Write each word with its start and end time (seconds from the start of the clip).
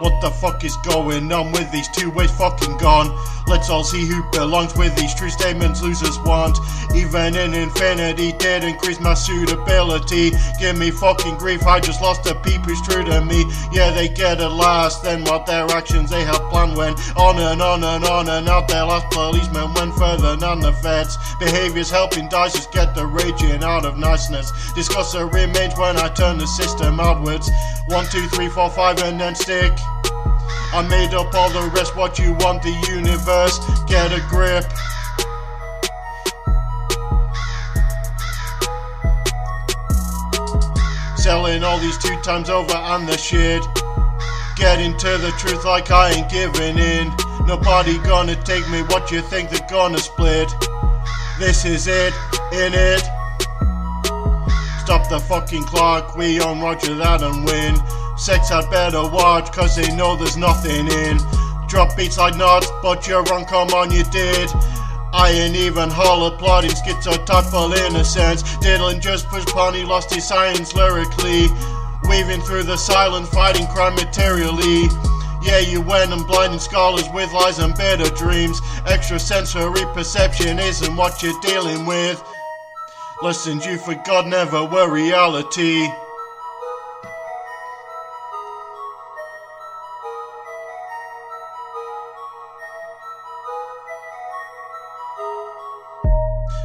What 0.00 0.18
the 0.22 0.30
fuck 0.30 0.64
is 0.64 0.76
going 0.78 1.30
on 1.30 1.52
with 1.52 1.70
these 1.70 1.88
two 1.88 2.10
ways 2.10 2.30
fucking 2.30 2.78
gone? 2.78 3.14
Let's 3.46 3.68
all 3.68 3.84
see 3.84 4.06
who 4.06 4.22
belongs 4.30 4.74
with 4.74 4.96
these 4.96 5.14
true 5.14 5.28
statements 5.28 5.82
losers 5.82 6.18
want. 6.20 6.56
Even 6.94 7.36
in 7.36 7.52
infinity 7.52 8.32
did 8.38 8.64
increase 8.64 8.98
my 8.98 9.12
suitability. 9.12 10.32
Give 10.58 10.78
me 10.78 10.90
fucking 10.90 11.36
grief, 11.36 11.66
I 11.66 11.80
just 11.80 12.00
lost 12.00 12.26
a 12.26 12.34
peep 12.34 12.62
who's 12.62 12.80
true 12.82 13.04
to 13.04 13.20
me. 13.24 13.44
Yeah, 13.72 13.90
they 13.90 14.08
get 14.08 14.40
it 14.40 14.48
last, 14.48 15.02
then 15.02 15.24
what 15.24 15.44
their 15.44 15.66
actions 15.66 16.08
they 16.08 16.24
have 16.24 16.40
planned 16.48 16.76
when 16.78 16.94
on 17.16 17.38
and 17.38 17.60
on 17.60 17.84
and 17.84 18.04
on 18.04 18.28
and 18.28 18.48
out 18.48 18.68
their 18.68 18.84
last 18.84 19.10
policemen 19.10 19.74
went 19.74 19.94
further 19.96 20.36
than 20.36 20.60
the 20.60 20.72
feds. 20.72 21.18
Behaviors 21.38 21.90
helping 21.90 22.28
dice 22.28 22.54
just 22.54 22.72
get 22.72 22.94
the 22.94 23.04
raging 23.04 23.62
out 23.62 23.84
of 23.84 23.98
niceness. 23.98 24.50
Discuss 24.74 25.12
the 25.12 25.26
remains 25.26 25.76
when 25.76 25.98
I 25.98 26.08
turn 26.08 26.38
the 26.38 26.46
system 26.46 27.00
outwards. 27.00 27.50
One, 27.90 28.06
two, 28.06 28.28
three, 28.28 28.48
four, 28.48 28.70
five, 28.70 29.02
and 29.02 29.20
then 29.20 29.34
stick. 29.34 29.72
I 30.72 30.86
made 30.88 31.12
up 31.12 31.34
all 31.34 31.50
the 31.50 31.68
rest, 31.74 31.96
what 31.96 32.20
you 32.20 32.34
want, 32.34 32.62
the 32.62 32.70
universe, 32.88 33.58
get 33.88 34.12
a 34.12 34.20
grip. 34.30 34.62
Selling 41.16 41.64
all 41.64 41.80
these 41.80 41.98
two 41.98 42.14
times 42.20 42.48
over 42.48 42.72
and 42.72 43.08
the 43.08 43.18
shit. 43.18 43.60
Getting 44.54 44.96
to 44.98 45.18
the 45.18 45.34
truth 45.36 45.64
like 45.64 45.90
I 45.90 46.12
ain't 46.12 46.30
giving 46.30 46.78
in. 46.78 47.12
Nobody 47.44 47.98
gonna 47.98 48.40
take 48.44 48.70
me, 48.70 48.82
what 48.82 49.10
you 49.10 49.20
think 49.20 49.50
they're 49.50 49.66
gonna 49.68 49.98
split? 49.98 50.48
This 51.40 51.64
is 51.64 51.88
it, 51.88 52.14
in 52.52 52.72
it. 52.72 53.09
Stop 54.90 55.08
the 55.08 55.20
fucking 55.20 55.62
clock, 55.62 56.16
we 56.16 56.40
on 56.40 56.60
Roger 56.60 56.96
that 56.96 57.22
and 57.22 57.44
win. 57.44 57.76
Sex 58.18 58.48
had 58.48 58.68
better 58.70 59.08
watch, 59.08 59.52
cause 59.52 59.76
they 59.76 59.94
know 59.94 60.16
there's 60.16 60.36
nothing 60.36 60.88
in. 60.88 61.16
Drop 61.68 61.96
beats 61.96 62.18
like 62.18 62.34
nuts, 62.34 62.66
but 62.82 63.06
you're 63.06 63.22
wrong, 63.30 63.44
come 63.44 63.68
on, 63.68 63.92
you 63.92 64.02
did. 64.10 64.50
I 65.12 65.30
ain't 65.30 65.54
even 65.54 65.90
Hall 65.90 66.26
applauding 66.26 66.72
schizotypal 66.72 67.72
innocence. 67.86 68.42
Diddlin 68.56 69.00
just 69.00 69.28
pushed 69.28 69.46
pawn, 69.50 69.74
he 69.74 69.84
lost 69.84 70.12
his 70.12 70.26
science 70.26 70.74
lyrically. 70.74 71.46
Weaving 72.08 72.40
through 72.40 72.64
the 72.64 72.76
silence, 72.76 73.28
fighting 73.28 73.68
crime 73.68 73.94
materially. 73.94 74.88
Yeah, 75.40 75.60
you 75.60 75.82
went 75.82 76.12
and 76.12 76.26
blinding 76.26 76.58
scholars 76.58 77.08
with 77.14 77.32
lies 77.32 77.60
and 77.60 77.76
better 77.76 78.10
dreams. 78.16 78.60
Extrasensory 78.88 79.84
perception 79.94 80.58
isn't 80.58 80.96
what 80.96 81.22
you're 81.22 81.40
dealing 81.42 81.86
with. 81.86 82.20
Lessons 83.22 83.66
you 83.66 83.76
forgot 83.76 84.26
never 84.26 84.64
were 84.64 84.90
reality. 84.90 85.86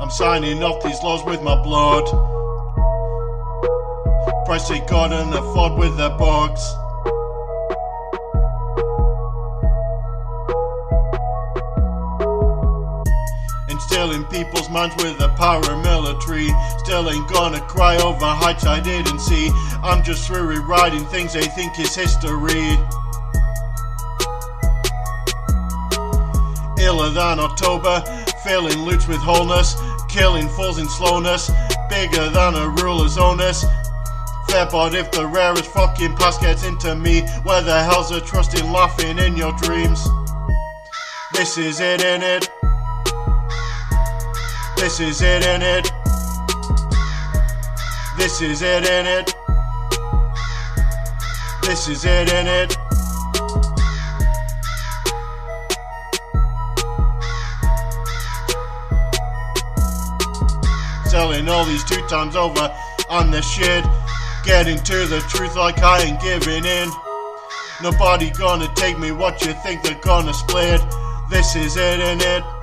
I'm 0.00 0.10
signing 0.10 0.64
off 0.64 0.82
these 0.82 1.00
laws 1.04 1.24
with 1.24 1.40
my 1.40 1.54
blood. 1.62 2.06
Price 4.44 4.68
they 4.68 4.80
couldn't 4.80 5.32
afford 5.32 5.78
with 5.78 5.96
their 5.96 6.10
bugs. 6.10 6.79
Instilling 13.90 14.24
people's 14.26 14.70
minds 14.70 14.94
with 15.02 15.18
the 15.18 15.30
paramilitary. 15.30 16.48
Still 16.78 17.10
ain't 17.10 17.28
gonna 17.28 17.60
cry 17.62 17.96
over 17.96 18.24
heights 18.24 18.64
I 18.64 18.78
didn't 18.78 19.18
see. 19.18 19.50
I'm 19.82 20.04
just 20.04 20.30
rewriting 20.30 21.04
things 21.06 21.32
they 21.32 21.42
think 21.42 21.76
is 21.76 21.92
history. 21.96 22.78
Iller 26.78 27.10
than 27.10 27.40
October, 27.40 28.00
filling 28.44 28.78
loots 28.84 29.08
with 29.08 29.18
wholeness, 29.18 29.74
killing 30.08 30.48
fools 30.50 30.78
in 30.78 30.88
slowness, 30.88 31.50
bigger 31.88 32.28
than 32.30 32.54
a 32.54 32.68
ruler's 32.68 33.18
onus. 33.18 33.64
But 34.46 34.94
if 34.94 35.10
the 35.10 35.26
rarest 35.26 35.64
fucking 35.64 36.14
past 36.14 36.40
gets 36.40 36.64
into 36.64 36.94
me, 36.94 37.22
where 37.42 37.60
the 37.60 37.82
hell's 37.82 38.10
the 38.10 38.20
trust 38.20 38.56
in 38.56 38.70
laughing 38.70 39.18
in 39.18 39.36
your 39.36 39.52
dreams? 39.54 40.08
This 41.32 41.58
is 41.58 41.80
it, 41.80 42.04
in 42.04 42.22
it. 42.22 42.48
This 44.80 44.98
is 44.98 45.20
it, 45.20 45.44
in 45.44 45.60
it. 45.60 45.92
This 48.16 48.40
is 48.40 48.62
it, 48.62 48.88
in 48.88 49.06
it. 49.06 49.34
This 51.62 51.86
is 51.86 52.06
it, 52.06 52.32
in 52.32 52.46
it. 52.46 52.72
Selling 61.10 61.46
all 61.50 61.66
these 61.66 61.84
two 61.84 62.00
times 62.08 62.34
over 62.34 62.74
on 63.10 63.30
the 63.30 63.42
shit. 63.42 63.84
Getting 64.44 64.78
to 64.78 65.06
the 65.06 65.20
truth 65.28 65.56
like 65.56 65.82
I 65.82 66.04
ain't 66.04 66.22
giving 66.22 66.64
in. 66.64 66.88
Nobody 67.82 68.30
gonna 68.30 68.72
take 68.74 68.98
me 68.98 69.12
what 69.12 69.44
you 69.44 69.52
think 69.62 69.82
they're 69.82 69.94
gonna 69.96 70.32
split. 70.32 70.80
This 71.28 71.54
is 71.54 71.76
it, 71.76 72.00
in 72.00 72.18
it. 72.22 72.59